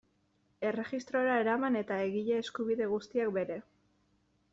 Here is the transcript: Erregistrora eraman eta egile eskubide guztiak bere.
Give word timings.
Erregistrora 0.69 1.35
eraman 1.41 1.77
eta 1.81 1.99
egile 2.05 2.39
eskubide 2.45 2.87
guztiak 2.95 3.33
bere. 3.37 3.59